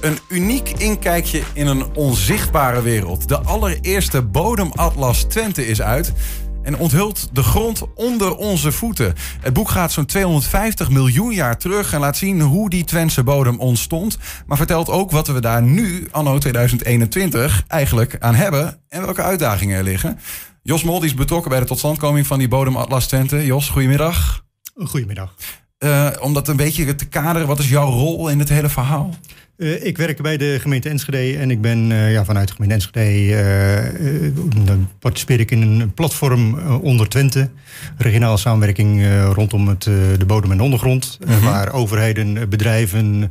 [0.00, 3.28] Een uniek inkijkje in een onzichtbare wereld.
[3.28, 6.12] De allereerste bodematlas Twente is uit
[6.62, 9.14] en onthult de grond onder onze voeten.
[9.40, 13.58] Het boek gaat zo'n 250 miljoen jaar terug en laat zien hoe die Twentse bodem
[13.58, 14.18] ontstond.
[14.46, 19.76] Maar vertelt ook wat we daar nu, anno 2021, eigenlijk aan hebben en welke uitdagingen
[19.76, 20.18] er liggen.
[20.62, 23.44] Jos Mol is betrokken bij de totstandkoming van die bodematlas Twente.
[23.44, 24.44] Jos, goedemiddag.
[24.74, 25.34] Goedemiddag.
[25.78, 29.14] Uh, om dat een beetje te kaderen, wat is jouw rol in het hele verhaal?
[29.60, 32.74] Uh, ik werk bij de gemeente Enschede en ik ben uh, ja, vanuit de gemeente
[32.74, 34.32] Enschede
[34.66, 37.50] uh, participeer ik in een platform onder Twente.
[37.98, 41.18] Regionale samenwerking rondom het, de bodem en ondergrond.
[41.20, 41.44] Mm -hmm.
[41.44, 43.28] waar overheden, bedrijven,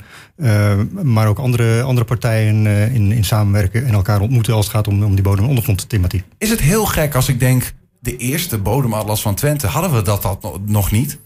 [1.04, 5.04] maar ook andere, andere partijen in, in samenwerken en elkaar ontmoeten als het gaat om,
[5.04, 6.24] om die bodem- en ondergrondthematiek.
[6.38, 10.22] Is het heel gek als ik denk, de eerste bodematlas van Twente, hadden we dat,
[10.22, 11.18] dat nog niet?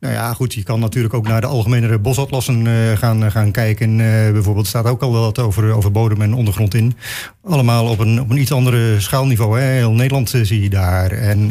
[0.00, 3.98] Nou ja, goed, je kan natuurlijk ook naar de algemene bosatlassen uh, gaan, gaan kijken.
[3.98, 6.96] Uh, bijvoorbeeld staat ook al wel wat over, over bodem en ondergrond in.
[7.44, 9.60] Allemaal op een, op een iets andere schaalniveau.
[9.60, 9.66] Hè.
[9.66, 11.10] Heel Nederland uh, zie je daar.
[11.10, 11.46] En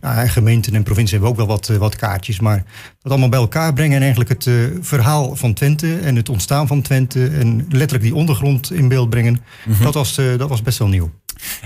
[0.00, 2.40] nou, gemeenten en provincies hebben ook wel wat, wat kaartjes.
[2.40, 2.64] Maar
[3.02, 4.50] dat allemaal bij elkaar brengen en eigenlijk het
[4.80, 5.98] verhaal van Twente...
[5.98, 9.32] en het ontstaan van Twente en letterlijk die ondergrond in beeld brengen...
[9.32, 9.84] Mm -hmm.
[9.84, 11.10] dat, was, dat was best wel nieuw.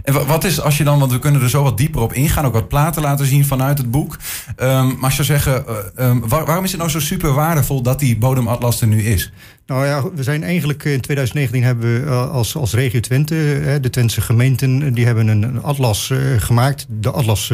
[0.02, 2.44] En wat is als je dan, want we kunnen er zo wat dieper op ingaan,
[2.44, 4.16] ook wat platen laten zien vanuit het boek.
[4.56, 5.64] Um, maar als je zou zeggen,
[6.04, 9.32] um, waar, waarom is het nou zo super waardevol dat die bodematlas er nu is?
[9.70, 13.34] Nou ja, we zijn eigenlijk in 2019 hebben we als, als regio Twente,
[13.80, 17.52] de Twentse gemeenten, die hebben een atlas gemaakt, de atlas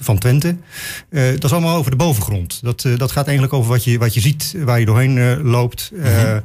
[0.00, 0.56] van Twente.
[1.10, 2.60] Dat is allemaal over de bovengrond.
[2.62, 5.90] Dat, dat gaat eigenlijk over wat je, wat je ziet, waar je doorheen loopt.
[5.94, 6.42] Mm -hmm.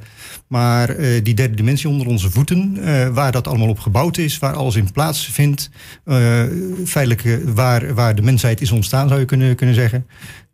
[0.47, 2.79] Maar die derde dimensie onder onze voeten,
[3.13, 5.69] waar dat allemaal op gebouwd is, waar alles in plaatsvindt,
[6.05, 6.43] uh,
[6.85, 10.05] feitelijk waar, waar de mensheid is ontstaan, zou je kunnen, kunnen zeggen.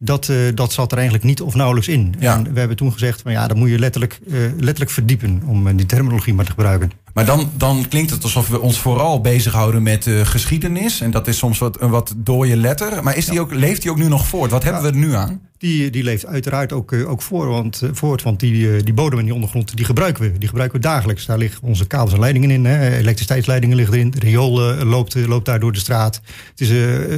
[0.02, 2.16] Dat, dat zat er eigenlijk niet of nauwelijks in.
[2.20, 2.36] Ja.
[2.36, 4.20] En we hebben toen gezegd, van ja, dan moet je letterlijk,
[4.58, 6.92] letterlijk verdiepen, om die terminologie maar te gebruiken.
[7.14, 11.02] Maar dan, dan klinkt het alsof we ons vooral bezighouden met uh, geschiedenis.
[11.02, 13.04] En dat is soms wat, een wat dode letter.
[13.04, 14.52] Maar is die ook, leeft die ook nu nog voort?
[14.52, 15.42] Wat hebben we er nu aan?
[15.60, 18.24] Die, die leeft uiteraard ook, uh, ook voor, want, uh, voort.
[18.24, 20.38] Want die, uh, die bodem en die ondergrond die gebruiken we.
[20.38, 21.26] Die gebruiken we dagelijks.
[21.26, 22.66] Daar liggen onze kabels en leidingen in.
[22.66, 22.90] Hè.
[22.98, 24.12] Elektriciteitsleidingen liggen erin.
[24.12, 26.22] De riool loopt, loopt daar door de straat.
[26.50, 26.72] Het is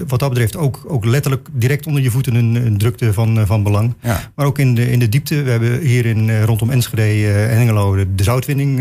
[0.07, 3.63] wat dat betreft ook, ook letterlijk direct onder je voeten een, een drukte van, van
[3.63, 3.93] belang.
[4.01, 4.31] Ja.
[4.35, 5.43] Maar ook in de, in de diepte.
[5.43, 8.77] We hebben hier in, rondom Enschede en Hengelo de, de zoutwinning.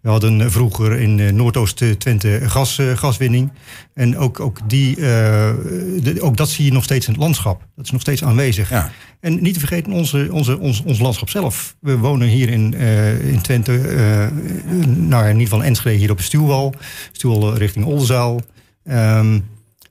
[0.00, 3.52] We hadden vroeger in Noordoost-Twente gas, gaswinning.
[3.94, 5.04] En ook, ook, die, uh,
[6.02, 7.66] de, ook dat zie je nog steeds in het landschap.
[7.76, 8.63] Dat is nog steeds aanwezig.
[8.68, 8.90] Ja.
[9.20, 11.76] En niet te vergeten onze, onze, ons, ons landschap zelf.
[11.80, 14.26] We wonen hier in, uh, in Twente, uh,
[14.86, 16.74] nou in ieder geval Enschede, hier op de Stuwwal.
[17.12, 18.40] Stuwwal richting Oldenzaal.
[18.90, 19.44] Um,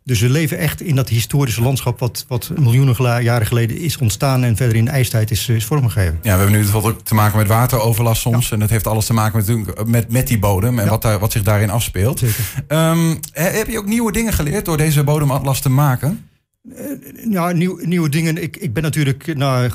[0.05, 4.43] dus we leven echt in dat historische landschap wat, wat miljoenen jaren geleden is ontstaan
[4.43, 6.19] en verder in de ijstijd is, is vormgegeven.
[6.21, 8.47] Ja, we hebben nu bijvoorbeeld ook te maken met wateroverlast soms.
[8.47, 8.53] Ja.
[8.53, 10.89] En dat heeft alles te maken met, met, met die bodem en ja.
[10.89, 12.21] wat, daar, wat zich daarin afspeelt.
[12.67, 16.25] Um, heb je ook nieuwe dingen geleerd door deze bodematlas te maken?
[16.63, 18.37] Uh, ja, nieuw, nieuwe dingen.
[18.37, 19.69] Ik, ik ben natuurlijk nou,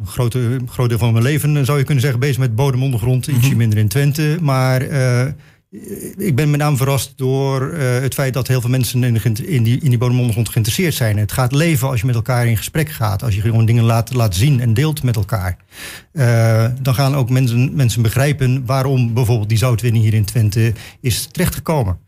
[0.00, 3.26] een grote, groot deel van mijn leven, zou je kunnen zeggen, bezig met bodemondergrond.
[3.26, 3.56] Ietsje mm -hmm.
[3.56, 4.38] minder in Twente.
[4.40, 5.26] Maar uh,
[6.16, 9.46] ik ben met name verrast door uh, het feit dat heel veel mensen in, de,
[9.46, 11.18] in die, in die bodemondergrond geïnteresseerd zijn.
[11.18, 13.22] Het gaat leven als je met elkaar in gesprek gaat.
[13.22, 15.56] Als je gewoon dingen laat, laat zien en deelt met elkaar.
[16.12, 21.28] Uh, dan gaan ook mensen, mensen begrijpen waarom bijvoorbeeld die zoutwinning hier in Twente is
[21.30, 21.98] terechtgekomen.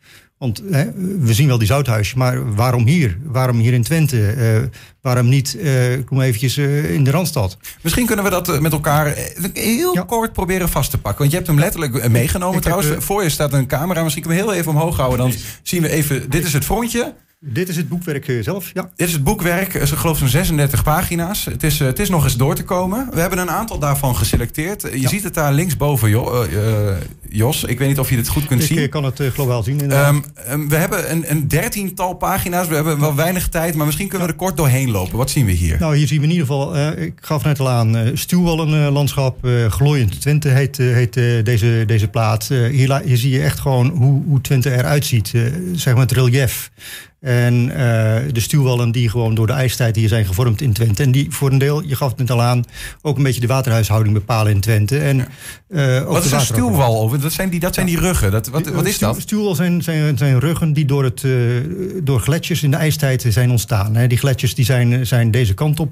[0.43, 3.19] Want hè, we zien wel die zouthuisje, maar waarom hier?
[3.25, 4.35] Waarom hier in Twente?
[4.37, 4.69] Uh,
[5.01, 7.57] waarom niet, uh, kom eventjes uh, in de Randstad?
[7.81, 9.15] Misschien kunnen we dat met elkaar
[9.53, 10.03] heel ja.
[10.03, 11.19] kort proberen vast te pakken.
[11.19, 12.89] Want je hebt hem letterlijk meegenomen ik trouwens.
[12.89, 14.03] Heb, Voor je staat een camera.
[14.03, 15.19] Misschien kunnen we heel even omhoog houden.
[15.19, 15.33] Dan
[15.63, 17.15] zien we even, dit is het frontje.
[17.45, 18.91] Dit is het boekwerk zelf, ja.
[18.97, 21.45] Dit is het boekwerk, ik geloof zo'n 36 pagina's.
[21.45, 23.09] Het is, het is nog eens door te komen.
[23.13, 24.83] We hebben een aantal daarvan geselecteerd.
[24.83, 25.09] Je ja.
[25.09, 26.91] ziet het daar linksboven, uh,
[27.29, 27.65] Jos.
[27.65, 28.79] Ik weet niet of je dit goed kunt ik zien.
[28.79, 30.07] Ik kan het uh, globaal zien.
[30.07, 32.69] Um, um, we hebben een, een dertiental pagina's.
[32.69, 35.17] We hebben wel weinig tijd, maar misschien kunnen we er kort doorheen lopen.
[35.17, 35.79] Wat zien we hier?
[35.79, 39.47] Nou, hier zien we in ieder geval, ik gaf net al aan, Stuwwallenlandschap.
[39.69, 41.15] Glooiend Twente heet, heet
[41.45, 42.49] deze, deze plaat.
[42.49, 45.33] hier, hier zie je echt gewoon hoe, hoe Twente eruit ziet.
[45.73, 46.71] zeg maar het relief.
[47.23, 47.75] En uh,
[48.33, 51.03] de stuwwallen die gewoon door de ijstijd hier zijn gevormd in Twente.
[51.03, 52.65] En die voor een deel, je gaf het net al aan,
[53.03, 54.99] ook een beetje de waterhuishouding bepalen in Twente.
[54.99, 55.29] En,
[55.69, 57.21] uh, wat is een stuwwal over?
[57.21, 58.31] Dat zijn die, dat zijn die ruggen.
[58.31, 59.21] Dat, wat, wat is dat?
[59.21, 61.61] Stuwwal zijn, zijn, zijn ruggen die door, het, uh,
[62.03, 63.97] door gletsjers in de ijstijd zijn ontstaan.
[63.97, 64.07] Hè.
[64.07, 65.91] Die gletsjers die zijn, zijn deze kant op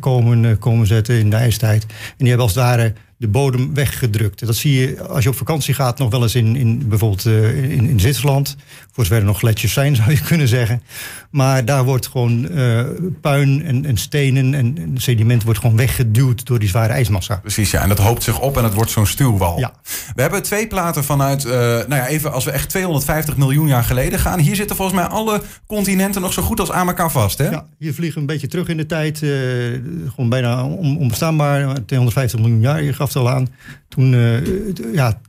[0.00, 1.82] komen, komen zetten in de ijstijd.
[1.82, 2.92] En die hebben als het ware
[3.22, 4.46] de bodem weggedrukt.
[4.46, 7.72] Dat zie je als je op vakantie gaat nog wel eens in, in bijvoorbeeld uh,
[7.72, 8.56] in, in Zwitserland.
[8.92, 10.82] Voor zover er nog gletsjers zijn, zou je kunnen zeggen.
[11.30, 12.84] Maar daar wordt gewoon uh,
[13.20, 17.36] puin en, en stenen en, en, sediment wordt gewoon weggeduwd door die zware ijsmassa.
[17.36, 17.82] Precies, ja.
[17.82, 19.58] En dat hoopt zich op en het wordt zo'n stuwwal.
[19.58, 19.72] Ja.
[20.14, 23.84] We hebben twee platen vanuit, uh, nou ja, even als we echt 250 miljoen jaar
[23.84, 24.38] geleden gaan.
[24.38, 27.50] Hier zitten volgens mij alle continenten nog zo goed als aan elkaar vast, hè?
[27.50, 29.18] Ja, hier vliegen een beetje terug in de tijd.
[29.18, 31.84] Gewoon bijna on, onbestaanbaar.
[31.84, 33.48] 250 miljoen jaar, je gaf aan.
[33.88, 35.20] Toen, uh, ja,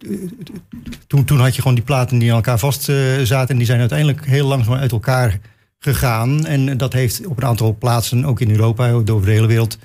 [1.07, 2.83] toen, toen had je gewoon die platen die aan elkaar vast
[3.23, 3.47] zaten.
[3.47, 5.39] En die zijn uiteindelijk heel langzaam uit elkaar
[5.83, 6.45] gegaan.
[6.45, 9.77] En dat heeft op een aantal plaatsen, ook in Europa, door de hele wereld,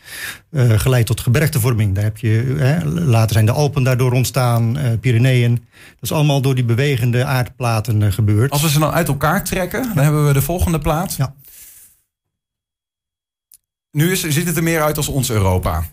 [0.50, 1.95] uh, geleid tot gebergtevorming.
[1.95, 5.55] Daar heb je, hè, later zijn de Alpen daardoor ontstaan, uh, Pyreneeën.
[5.71, 8.50] Dat is allemaal door die bewegende aardplaten uh, gebeurd.
[8.50, 11.15] Als we ze dan uit elkaar trekken, dan hebben we de volgende plaat.
[11.17, 11.35] Ja.
[13.91, 15.85] Nu is, ziet het er meer uit als ons Europa.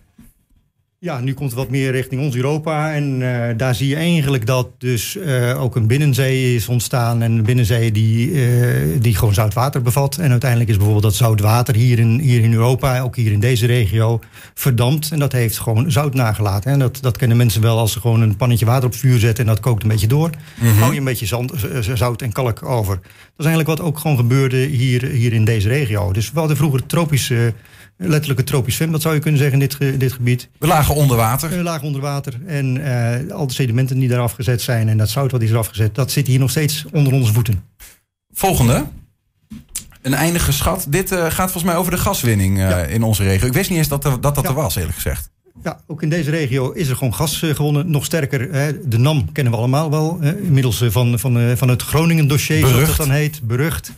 [1.06, 2.94] Ja, nu komt het wat meer richting ons Europa.
[2.94, 7.22] En uh, daar zie je eigenlijk dat dus uh, ook een binnenzee is ontstaan.
[7.22, 10.18] En een binnenzee die, uh, die gewoon zout water bevat.
[10.18, 13.40] En uiteindelijk is bijvoorbeeld dat zout water hier in, hier in Europa, ook hier in
[13.40, 14.20] deze regio,
[14.54, 15.12] verdampt.
[15.12, 16.72] En dat heeft gewoon zout nagelaten.
[16.72, 19.44] En dat, dat kennen mensen wel als ze gewoon een pannetje water op vuur zetten
[19.44, 20.30] en dat kookt een beetje door.
[20.30, 20.78] Mm -hmm.
[20.78, 21.54] Hou je een beetje zand,
[21.94, 22.96] zout en kalk over.
[22.96, 26.12] Dat is eigenlijk wat ook gewoon gebeurde hier, hier in deze regio.
[26.12, 27.54] Dus we hadden vroeger tropische
[27.98, 30.50] letterlijk een tropisch zwembad zou je kunnen zeggen in dit, dit gebied.
[30.60, 31.50] We lagen onder water.
[31.50, 32.34] We lagen onder water.
[32.46, 35.58] En uh, al de sedimenten die daar afgezet zijn en dat zout wat is er
[35.58, 37.64] afgezet, dat zit hier nog steeds onder onze voeten.
[38.34, 38.86] Volgende.
[40.02, 40.86] Een eindige schat.
[40.90, 42.78] Dit uh, gaat volgens mij over de gaswinning uh, ja.
[42.78, 43.48] in onze regio.
[43.48, 44.50] Ik wist niet eens dat er, dat, dat ja.
[44.50, 45.30] er was, eerlijk gezegd.
[45.64, 47.92] Ja, ook in deze regio is er gewoon gas gewonnen.
[47.92, 50.18] Nog sterker, hè, de NAM kennen we allemaal wel.
[50.22, 53.42] Hè, inmiddels van, van, van het Groningen-dossier, zoals dat dan heet.
[53.44, 53.92] Berucht.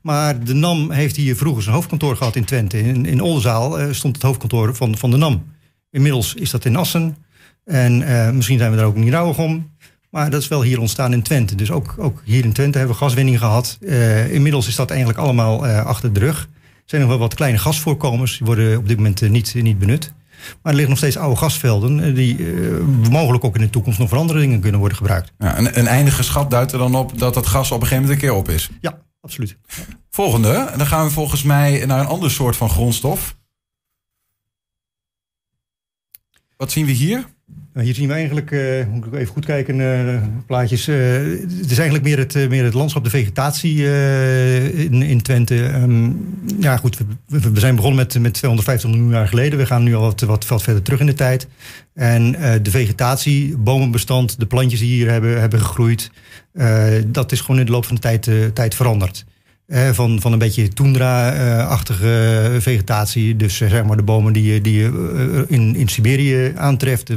[0.00, 2.78] Maar de NAM heeft hier vroeger zijn hoofdkantoor gehad in Twente.
[2.78, 5.44] In, in Oldenzaal stond het hoofdkantoor van, van de NAM.
[5.90, 7.16] Inmiddels is dat in Assen.
[7.64, 7.96] En
[8.36, 9.70] misschien zijn we daar ook niet rouwig om.
[10.10, 11.54] Maar dat is wel hier ontstaan in Twente.
[11.54, 13.78] Dus ook, ook hier in Twente hebben we gaswinning gehad.
[14.30, 16.48] Inmiddels is dat eigenlijk allemaal achter de rug.
[16.62, 18.36] Er zijn nog wel wat kleine gasvoorkomers.
[18.36, 20.12] Die worden op dit moment niet, niet benut.
[20.62, 24.08] Maar er liggen nog steeds oude gasvelden die uh, mogelijk ook in de toekomst nog
[24.08, 25.32] voor andere dingen kunnen worden gebruikt.
[25.38, 28.02] Ja, een, een eindige schat duidt er dan op dat dat gas op een gegeven
[28.02, 28.70] moment een keer op is.
[28.80, 29.56] Ja, absoluut.
[30.10, 33.36] Volgende, dan gaan we volgens mij naar een ander soort van grondstof.
[36.56, 37.33] Wat zien we hier?
[37.74, 40.88] Nou, hier zien we eigenlijk, uh, moet ik even goed kijken, uh, plaatjes.
[40.88, 40.96] Uh,
[41.60, 43.84] het is eigenlijk meer het, meer het landschap, de vegetatie
[44.72, 45.54] in, in Twente.
[45.54, 49.58] Um, ja, goed, we, we, zijn begonnen met, met 250 miljoen jaar geleden.
[49.58, 51.46] We gaan nu al wat, wat, wat verder terug in de tijd.
[51.94, 52.32] En
[52.62, 56.10] de vegetatie, bomenbestand, de plantjes die hier hebben, hebben gegroeid,
[57.06, 59.24] dat is gewoon in de loop van de tijd, tijd veranderd.
[59.68, 63.36] Van, van een beetje toendra-achtige vegetatie.
[63.36, 67.10] Dus zeg maar de bomen die je, die je in, in Siberië aantreft.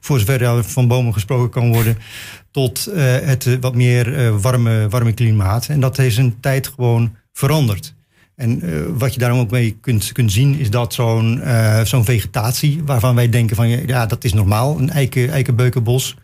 [0.00, 1.98] Voor zover er van bomen gesproken kan worden.
[2.50, 5.66] Tot het wat meer warme, warme klimaat.
[5.66, 7.94] En dat is een tijd gewoon veranderd.
[8.36, 8.62] En
[8.98, 11.42] wat je daarom ook mee kunt, kunt zien, is dat zo'n
[11.84, 16.16] zo'n vegetatie, waarvan wij denken van ja, dat is normaal, een eiken, eikenbeukenbos.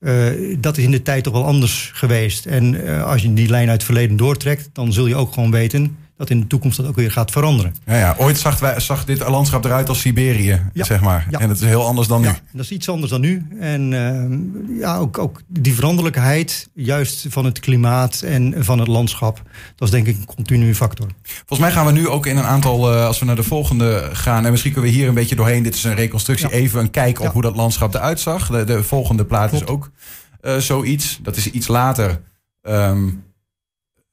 [0.00, 2.46] Uh, dat is in de tijd toch wel anders geweest.
[2.46, 5.50] En uh, als je die lijn uit het verleden doortrekt, dan zul je ook gewoon
[5.50, 7.74] weten dat in de toekomst dat ook weer gaat veranderen.
[7.86, 8.14] Ja, ja.
[8.18, 10.84] Ooit zag, wij, zag dit landschap eruit als Siberië, ja.
[10.84, 11.26] zeg maar.
[11.30, 11.38] Ja.
[11.38, 12.26] En het is heel anders dan nu.
[12.26, 13.46] Ja, dat is iets anders dan nu.
[13.60, 19.42] En uh, ja, ook, ook die veranderlijkheid, juist van het klimaat en van het landschap,
[19.76, 21.06] dat is denk ik een continue factor.
[21.22, 24.08] Volgens mij gaan we nu ook in een aantal, uh, als we naar de volgende
[24.12, 26.90] gaan, en misschien kunnen we hier een beetje doorheen, dit is een reconstructie, even een
[26.90, 28.48] kijk op hoe dat landschap eruit zag.
[28.48, 29.64] De, de volgende plaat Klopt.
[29.64, 29.90] is ook
[30.42, 31.18] uh, zoiets.
[31.22, 32.20] Dat is iets later.
[32.62, 33.24] Um,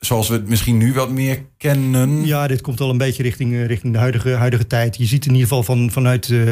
[0.05, 2.25] zoals we het misschien nu wat meer kennen.
[2.25, 4.97] Ja, dit komt al een beetje richting, richting de huidige, huidige tijd.
[4.97, 6.47] Je ziet in ieder geval van, vanuit uh,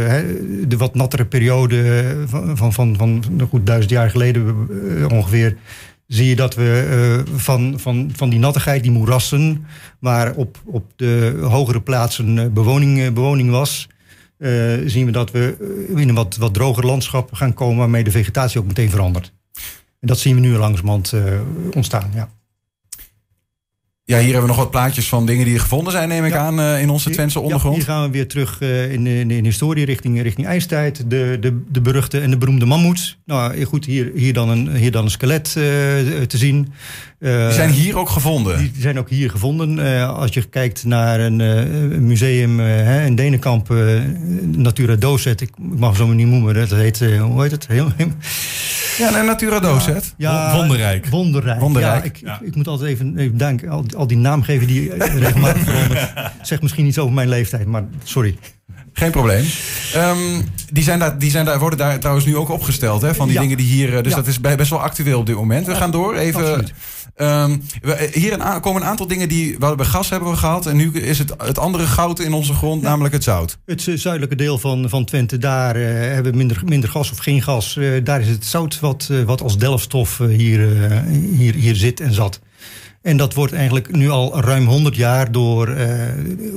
[0.67, 4.67] de wat nattere periode van, van, van, van goed duizend jaar geleden
[5.12, 5.58] ongeveer.
[6.08, 9.65] Zie je dat we van, van, van die nattigheid, die moerassen,
[10.00, 13.88] waar op, op de hogere plaatsen bewoning, bewoning was,
[14.86, 15.55] zien we dat we
[15.96, 19.34] in een wat, wat droger landschap gaan komen waarmee de vegetatie ook meteen verandert.
[20.00, 21.13] En dat zien we nu langzamerhand
[21.74, 22.12] ontstaan.
[22.13, 22.29] Ja.
[24.12, 26.38] Ja, hier hebben we nog wat plaatjes van dingen die gevonden zijn, neem ik ja.
[26.38, 27.75] aan, uh, in onze Twentse ondergrond.
[27.75, 31.03] Ja, hier gaan we weer terug uh, in, in, in historie richting, richting ijstijd.
[31.10, 33.20] De, de, de beruchte en de beroemde mammoets.
[33.25, 35.63] Nou goed, hier, hier, dan, een, hier dan een skelet uh,
[36.22, 36.74] te zien.
[37.20, 38.58] die zijn hier ook gevonden?
[38.58, 39.80] Die zijn ook hier gevonden.
[40.15, 42.60] als je kijkt naar een museum
[43.06, 43.74] in Denenkamp,
[44.41, 45.41] Natura Docet.
[45.41, 47.68] Ik mag zo niet noemen, dat heet, hoe heet het?
[47.68, 47.91] Heel,
[49.01, 50.13] ja, een Natura Docet.
[50.17, 51.05] Ja, wonderrijk.
[51.05, 51.60] Wonderrijk.
[51.60, 52.03] wonderrijk.
[52.03, 52.39] Ja, ik, ja.
[52.41, 53.70] Ik, ik, moet altijd even, even denken.
[53.70, 56.10] Al, al die naamgeven die regelmatig veranderen.
[56.41, 58.38] Zegt misschien iets over mijn leeftijd, maar sorry.
[58.94, 59.46] Geen probleem.
[59.94, 60.18] Ehm,
[60.72, 63.16] die, zijn daar, die zijn daar, worden daar trouwens nu ook opgesteld, hè?
[63.16, 63.98] Van die dingen die hier.
[63.98, 65.66] Eh, dus dat is best wel actueel op dit moment.
[65.68, 66.16] We gaan door.
[66.16, 66.68] Even.
[67.18, 67.63] Um,
[68.12, 69.56] hier een, komen een aantal dingen die.
[69.60, 70.66] We hebben gas hebben we gehad.
[70.66, 73.58] En nu is het het andere goud in onze grond, namelijk het zout.
[73.66, 77.42] Het zuidelijke deel van, van Twente, daar uh, hebben we minder, minder gas of geen
[77.42, 77.75] gas.
[77.75, 80.68] Uh, daar is het zout wat, uh, wat als delfstof hier,
[81.38, 82.40] hier, hier zit en zat.
[83.01, 85.88] En dat wordt eigenlijk nu al ruim 100 jaar door uh,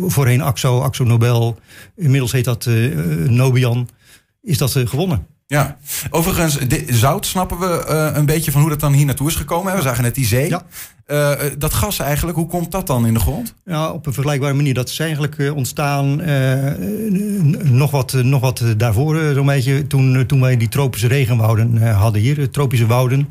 [0.06, 1.58] voorheen AXO, AXO Nobel,
[1.96, 2.96] inmiddels heet dat uh,
[3.28, 3.88] Nobian,
[4.42, 5.26] is dat uh, gewonnen.
[5.46, 5.76] Ja,
[6.10, 7.84] overigens, de, zout snappen we
[8.14, 9.76] een beetje van hoe dat dan hier naartoe is gekomen.
[9.76, 10.48] We zagen net die zee.
[10.48, 10.62] Ja.
[11.58, 13.54] dat gas eigenlijk, hoe komt dat dan in de grond?
[13.64, 14.74] Ja, op een vergelijkbare manier.
[14.74, 16.22] Dat is eigenlijk ontstaan
[17.76, 22.50] nog, wat, nog wat daarvoor, zo'n beetje, toen, toen wij die tropische regenwouden hadden hier,
[22.50, 23.28] tropische wouden.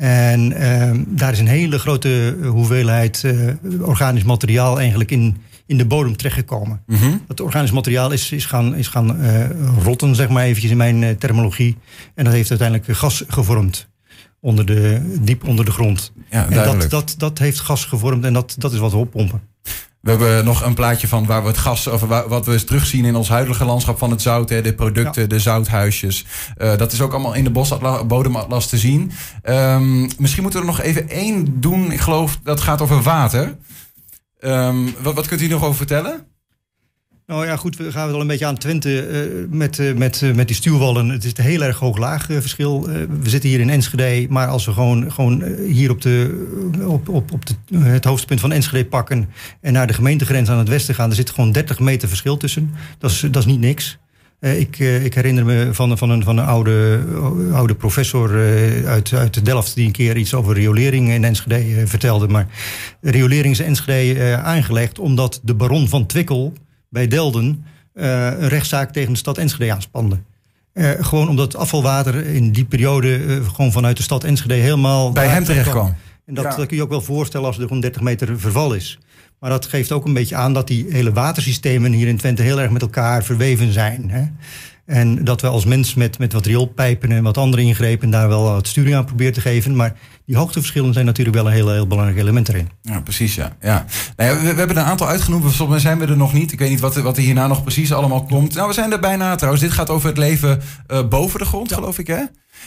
[0.00, 3.52] En uh, daar is een hele grote hoeveelheid uh,
[3.88, 6.82] organisch materiaal eigenlijk in, in de bodem terechtgekomen.
[6.86, 7.22] Mm -hmm.
[7.26, 9.50] Dat organisch materiaal is, is gaan, is gaan uh,
[9.82, 11.76] rotten, zeg maar eventjes in mijn terminologie.
[12.14, 13.88] En dat heeft uiteindelijk gas gevormd.
[14.40, 16.12] Onder de, diep onder de grond.
[16.30, 19.40] Ja, en dat, dat, dat heeft gas gevormd en dat, dat is wat we oppompen.
[20.00, 23.16] We hebben nog een plaatje van waar we het gas, of wat we terugzien in
[23.16, 24.48] ons huidige landschap van het zout.
[24.48, 25.28] Hè, de producten, ja.
[25.28, 26.26] de zouthuisjes.
[26.58, 29.12] Uh, dat is ook allemaal in de bodematlas te zien.
[29.44, 31.92] Um, misschien moeten we er nog even één doen.
[31.92, 33.56] Ik geloof dat gaat over water.
[34.40, 36.26] Um, wat, wat kunt u nog over vertellen?
[37.30, 40.20] Nou ja, goed, we gaan het al een beetje aan Twente uh, met, uh, met,
[40.20, 41.08] uh, met die stuwwallen.
[41.08, 42.88] Het is een heel erg hoog-laag verschil.
[43.22, 46.46] we zitten hier in Enschede, maar als we gewoon, gewoon hier op, de,
[46.86, 47.42] op, op, op
[47.74, 49.28] het hoofdpunt van Enschede pakken
[49.60, 52.74] en naar de gemeentegrens aan het westen gaan, er zit gewoon 30 meter verschil tussen.
[52.98, 53.98] Dat is, dat is niet niks.
[54.40, 57.04] ik, ik herinner me van, van, een, van een oude,
[57.52, 58.30] oude professor
[58.86, 62.28] uit, uit Delft die een keer iets over riolering in Enschede vertelde.
[62.28, 62.46] Maar
[63.00, 66.52] riolering is Enschede aangelegd omdat de baron van Twikkel
[66.90, 70.18] bij Delden uh, een rechtszaak tegen de stad Enschede aanspande.
[70.74, 75.12] Uh, gewoon omdat het afvalwater in die periode uh, gewoon vanuit de stad Enschede helemaal...
[75.12, 75.94] Bij hem terecht kwam.
[76.26, 76.56] En dat, ja.
[76.56, 78.98] dat kun je ook wel voorstellen als er gewoon 30 meter verval is.
[79.38, 82.60] Maar dat geeft ook een beetje aan dat die hele watersystemen hier in Twente heel
[82.60, 84.10] erg met elkaar verweven zijn.
[84.10, 84.24] Hè?
[84.84, 88.42] En dat we als mens met, met wat rioolpijpen en wat andere ingrepen daar wel
[88.42, 89.76] wat sturing aan proberen te geven.
[89.76, 89.96] Maar
[90.30, 92.70] die hoogteverschillen zijn natuurlijk wel een heel, heel belangrijk element erin.
[92.82, 93.34] Ja, precies.
[93.34, 93.56] Ja.
[93.60, 93.84] Ja.
[94.16, 95.54] Nou ja we, we, hebben een aantal uitgenoemd.
[95.54, 96.52] Volgens zijn we er nog niet.
[96.52, 98.54] Ik weet niet wat, wat er hierna nog precies allemaal komt.
[98.54, 99.62] Nou, we zijn er bijna trouwens.
[99.64, 101.76] Dit gaat over het leven uh, boven de grond, ja.
[101.76, 102.22] geloof ik, hè?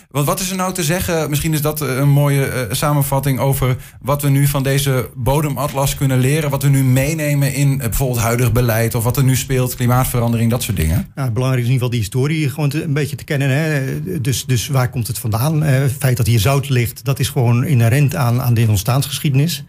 [0.10, 1.30] Want wat is er nou te zeggen?
[1.30, 6.20] Misschien is dat een mooie uh, samenvatting over wat we nu van deze bodematlas kunnen
[6.20, 6.50] leren.
[6.50, 10.52] Wat we nu meenemen in uh, bijvoorbeeld huidig beleid of wat er nu speelt, klimaatverandering,
[10.52, 11.12] dat soort dingen.
[11.16, 13.50] Belangrijk is in ieder geval die historie gewoon een beetje te kennen.
[13.50, 14.22] Hè?
[14.22, 15.62] Dus, dus waar komt het vandaan?
[15.64, 19.64] Het feit dat hier zout ligt, dat is gewoon inherent aan, aan de ontstaansgeschiedenis.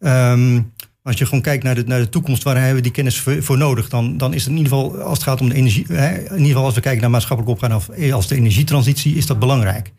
[0.00, 0.72] Um,
[1.02, 3.58] als je gewoon kijkt naar de, naar de toekomst, waar hebben we die kennis voor,
[3.58, 3.88] nodig?
[3.88, 6.32] Dan, dan is het in ieder geval, als het gaat om de energie, hè, in
[6.32, 9.92] ieder geval als we kijken naar maatschappelijk opgaan of als de energietransitie, is dat belangrijk.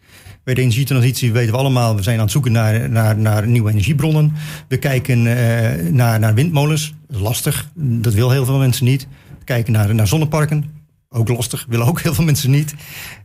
[0.44, 3.70] Bij de energietransitie weten we allemaal, we zijn aan het zoeken naar, naar, naar nieuwe
[3.70, 4.34] energiebronnen.
[4.68, 9.08] We kijken uh, naar, naar windmolens, lastig, dat wil heel veel mensen niet.
[9.40, 10.81] We kijken naar, naar zonneparken,
[11.14, 12.76] ook lastig, willen ook heel veel mensen niet.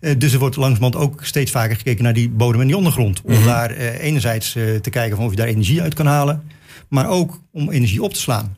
[0.00, 3.22] Uh, dus er wordt langzamerhand ook steeds vaker gekeken naar die bodem en die ondergrond.
[3.22, 3.46] Om mm -hmm.
[3.46, 6.42] daar uh, enerzijds te kijken van of je daar energie uit kan halen
[6.88, 8.56] maar ook om energie op te slaan.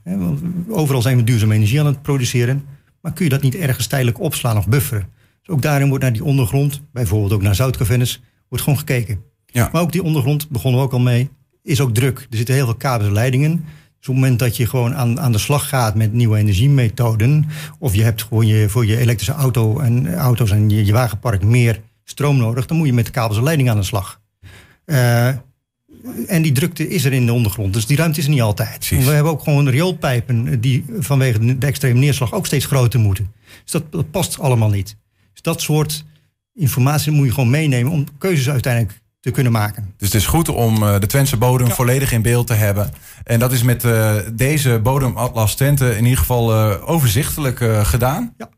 [0.68, 2.64] Overal zijn we duurzame energie aan het produceren,
[3.00, 5.08] maar kun je dat niet ergens tijdelijk opslaan of bufferen?
[5.40, 9.22] Dus ook daarin wordt naar die ondergrond, bijvoorbeeld ook naar zoutcavernes, wordt gewoon gekeken.
[9.46, 9.68] Ja.
[9.72, 11.30] Maar ook die ondergrond, begonnen we ook al mee,
[11.62, 12.26] is ook druk.
[12.30, 13.64] Er zitten heel veel kabels en leidingen.
[13.98, 17.46] Dus op het moment dat je gewoon aan, aan de slag gaat met nieuwe energiemethoden,
[17.78, 21.42] of je hebt gewoon je, voor je elektrische auto en auto's en je, je wagenpark
[21.42, 24.20] meer stroom nodig, dan moet je met de kabels en leidingen aan de slag.
[24.86, 25.28] Uh,
[26.26, 27.72] en die drukte is er in de ondergrond.
[27.72, 28.88] Dus die ruimte is er niet altijd.
[28.88, 33.32] We hebben ook gewoon rioolpijpen die vanwege de extreme neerslag ook steeds groter moeten.
[33.62, 34.96] Dus dat, dat past allemaal niet.
[35.32, 36.04] Dus dat soort
[36.54, 39.94] informatie moet je gewoon meenemen om keuzes uiteindelijk te kunnen maken.
[39.96, 41.74] Dus het is goed om uh, de Twentse bodem ja.
[41.74, 42.90] volledig in beeld te hebben.
[43.24, 48.34] En dat is met uh, deze bodematlas Twente in ieder geval uh, overzichtelijk gedaan.
[48.36, 48.48] Ja.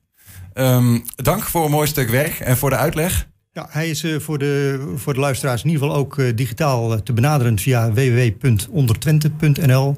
[0.55, 3.29] Um, dank voor een mooi stuk werk en voor de uitleg.
[3.53, 6.93] Ja, hij is uh, voor, de, voor de luisteraars in ieder geval ook uh, digitaal
[6.93, 9.97] uh, te benaderen via www.ondertwente.nl.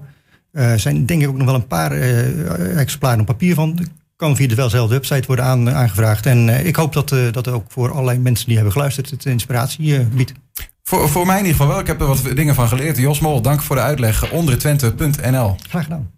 [0.52, 1.92] Er zijn denk ik ook nog wel een paar
[2.76, 3.78] exemplaren op papier van.
[4.22, 6.26] Kan via dezelfde website worden aan, aangevraagd.
[6.26, 10.32] En ik hoop dat dat ook voor allerlei mensen die hebben geluisterd het inspiratie biedt.
[10.82, 11.80] Voor, voor mij in ieder geval wel.
[11.80, 12.96] Ik heb er wat dingen van geleerd.
[12.96, 14.30] Jos Mol, dank voor de uitleg.
[14.30, 15.56] Ondertwente.nl.
[15.68, 16.10] Graag gedaan.